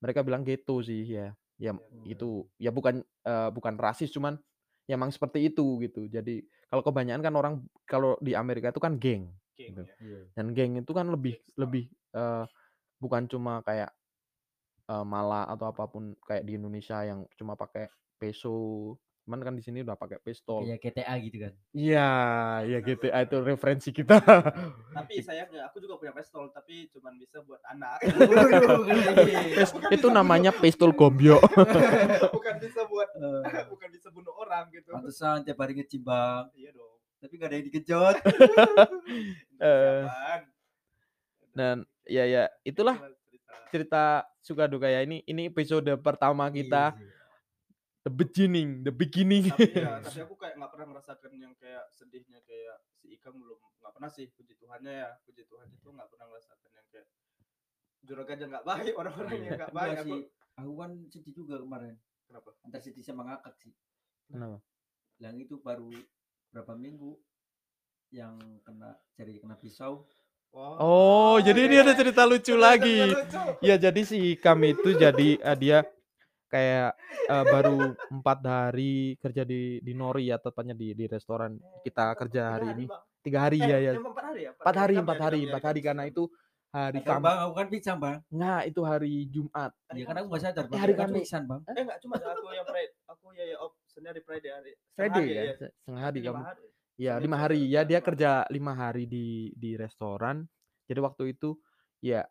[0.00, 1.76] mereka bilang ghetto sih ya ya
[2.08, 4.40] itu ya bukan eh, bukan rasis cuman
[4.88, 6.40] ya emang seperti itu gitu jadi
[6.72, 9.82] kalau kebanyakan kan orang kalau di Amerika itu kan geng geng gitu.
[9.84, 9.94] ya.
[10.00, 10.20] Iya.
[10.34, 12.44] dan geng itu kan lebih lebih eh,
[12.96, 13.92] bukan cuma kayak
[14.88, 18.96] eh, mala atau apa pun kayak di Indonesia yang cuma pakai peso
[19.30, 21.52] cuman kan di sini udah pakai pistol Kayak GTA gitu kan.
[21.70, 22.10] iya
[22.64, 24.18] ya GTA itu referensi kita
[24.98, 28.02] Tapi sayangnya aku juga punya pistol tapi cuman bisa buat anak.
[29.94, 31.38] Itu namanya bunuh- pistol gombyo
[32.34, 34.90] bukan bisa buat Eh, bukan bisa bunuh orang gitu.
[34.90, 36.98] Pantesan tiap hari ngecimbang, Iya dong.
[37.16, 38.16] tapi gak ada yang dikejot.
[39.60, 40.00] Eh,
[41.52, 43.54] dan ya ya itulah cerita.
[43.70, 44.04] cerita
[44.40, 47.19] suka duka ya ini ini episode pertama kita Iya sih.
[48.00, 52.40] The beginning the beginning tapi ya tapi aku kayak nggak pernah merasakan yang kayak sedihnya
[52.48, 56.26] kayak si Ikang belum nggak pernah sih puji Tuhannya ya puji Tuhan itu nggak pernah
[56.32, 57.06] merasakan yang kayak
[58.04, 60.20] juragan aja nggak baik orang-orang yang nggak baik aku sih.
[60.60, 61.96] Aku kan sedih juga kemarin.
[62.28, 63.72] kenapa Antar sedih sama ngakak sih.
[64.28, 64.60] Kenapa?
[65.18, 65.88] Yang itu baru
[66.52, 67.16] berapa minggu
[68.12, 68.36] yang
[68.66, 70.04] kena cari kena pisau.
[70.52, 73.38] oh jadi ini ada cerita lucu lagi lucu.
[73.62, 75.86] ya jadi si kami itu jadi eh, dia
[76.50, 76.98] kayak
[77.30, 82.58] eh, baru empat hari kerja di di Nori ya tepatnya di di restoran kita kerja
[82.58, 82.84] hari ini
[83.22, 85.64] tiga hari ya ya empat hari ya empat hari empat ya, hari jam ya, empat
[85.70, 86.24] hari karena itu
[86.70, 88.18] hari Kamis bang, aku kan pingsan bang.
[88.30, 90.78] nggak itu hari Jumat Ya karena aku nggak sadar bang.
[90.78, 91.16] hari Kamis.
[91.26, 91.60] pingsan bang.
[91.66, 95.24] eh nggak cuma aku yang Friday aku ya ya op Senin hari Friday hari Friday
[95.30, 95.54] ya ya.
[95.58, 96.66] se- setengah hari Lima kamu hari.
[97.00, 100.44] Ya lima hari ya dia kerja lima hari di di restoran.
[100.84, 101.56] Jadi waktu itu
[102.04, 102.28] ya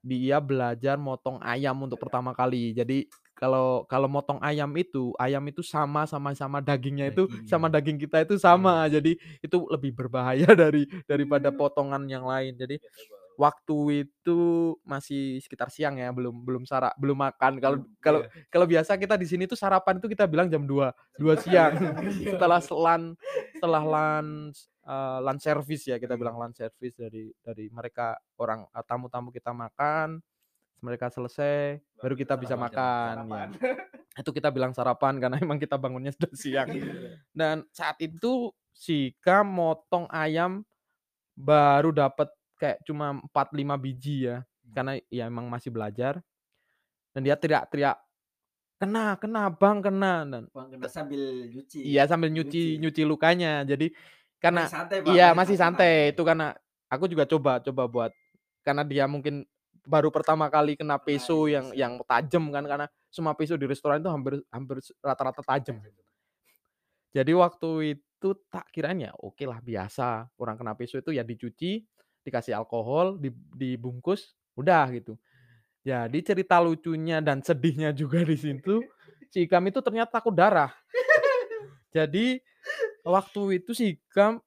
[0.00, 2.04] dia belajar motong ayam untuk Ayam.
[2.08, 2.72] pertama kali.
[2.72, 3.04] Jadi
[3.38, 7.78] kalau kalau motong ayam itu ayam itu sama sama sama dagingnya itu sama Dagingnya.
[7.78, 8.90] daging kita itu sama.
[8.90, 12.58] Jadi itu lebih berbahaya dari daripada potongan yang lain.
[12.58, 13.22] Jadi Bang.
[13.38, 14.38] waktu itu
[14.82, 17.62] masih sekitar siang ya, belum belum sara belum makan.
[17.62, 18.42] Kalau kalau iya.
[18.50, 21.72] kalau biasa kita di sini tuh sarapan itu kita bilang jam 2 2 siang
[22.34, 23.14] setelah selan
[23.54, 28.82] setelah lunch eh, lunch service ya kita bilang lunch service dari dari mereka orang eh,
[28.82, 30.18] tamu-tamu kita makan
[30.78, 33.46] mereka selesai baru kita bisa makan ya.
[34.22, 36.68] Itu kita bilang sarapan karena emang kita bangunnya sudah siang.
[37.30, 40.66] Dan saat itu si Kam motong ayam
[41.38, 42.26] baru dapat
[42.58, 44.42] kayak cuma 4 5 biji ya.
[44.74, 46.18] Karena ya emang masih belajar.
[47.14, 47.94] Dan dia teriak-teriak
[48.78, 50.14] kena kena bang kena.
[50.26, 51.86] Dan Bang kena sambil nyuci.
[51.86, 53.02] Iya sambil nyuci nyuci.
[53.06, 53.62] lukanya.
[53.62, 53.94] Jadi
[54.42, 55.14] karena Masih santai bang.
[55.14, 55.92] iya masih santai.
[56.10, 56.58] Itu karena
[56.90, 58.12] aku juga coba coba buat
[58.66, 59.46] karena dia mungkin
[59.88, 64.12] baru pertama kali kena peso yang yang tajam kan karena semua peso di restoran itu
[64.12, 65.80] hampir hampir rata-rata tajam.
[67.16, 71.80] Jadi waktu itu tak kiranya oke lah biasa orang kena peso itu ya dicuci
[72.20, 75.16] dikasih alkohol di- dibungkus udah gitu.
[75.80, 78.84] Jadi cerita lucunya dan sedihnya juga di situ
[79.32, 80.68] si Ikam itu ternyata takut darah.
[81.88, 82.44] Jadi
[83.00, 84.44] waktu itu si Ikam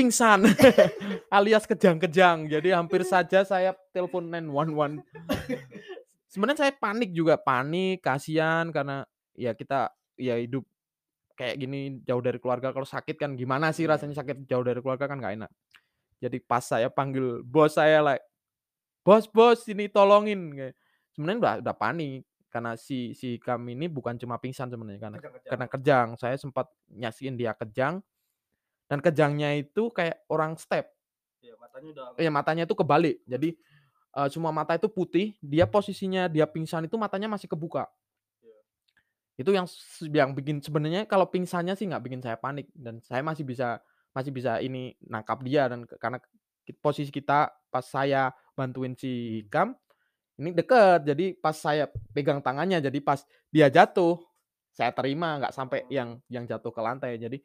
[0.00, 0.48] pingsan
[1.36, 2.48] alias kejang-kejang.
[2.48, 5.04] Jadi hampir saja saya telepon 911.
[6.24, 9.04] Sebenarnya saya panik juga, panik, kasihan karena
[9.36, 10.64] ya kita ya hidup
[11.36, 12.72] kayak gini jauh dari keluarga.
[12.72, 14.00] Kalau sakit kan gimana sih Iya.
[14.00, 15.50] rasanya sakit jauh dari keluarga kan nggak enak.
[16.20, 18.24] Jadi pas saya panggil bos saya like,
[19.04, 20.72] bos bos ini tolongin.
[21.12, 25.50] Sebenarnya udah udah panik karena si si kami ini bukan cuma pingsan sebenarnya karena Kejang-kejang.
[25.50, 26.08] karena kejang.
[26.16, 28.00] Saya sempat nyaksiin dia kejang
[28.90, 30.90] dan kejangnya itu kayak orang step.
[31.38, 33.22] Iya, matanya udah Ya matanya itu kebalik.
[33.22, 33.54] Jadi
[34.18, 37.86] eh, semua mata itu putih, dia posisinya dia pingsan itu matanya masih kebuka.
[38.42, 38.58] Iya.
[39.38, 39.70] Itu yang
[40.10, 43.78] yang bikin sebenarnya kalau pingsannya sih nggak bikin saya panik dan saya masih bisa
[44.10, 46.18] masih bisa ini nangkap dia dan karena
[46.82, 49.78] posisi kita pas saya bantuin si Ikam
[50.42, 53.22] ini deket jadi pas saya pegang tangannya jadi pas
[53.54, 54.18] dia jatuh
[54.74, 57.38] saya terima nggak sampai yang yang jatuh ke lantai jadi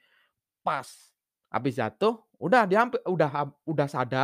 [0.65, 1.14] pas
[1.55, 4.11] habis jatuh udah dia udah udah sadar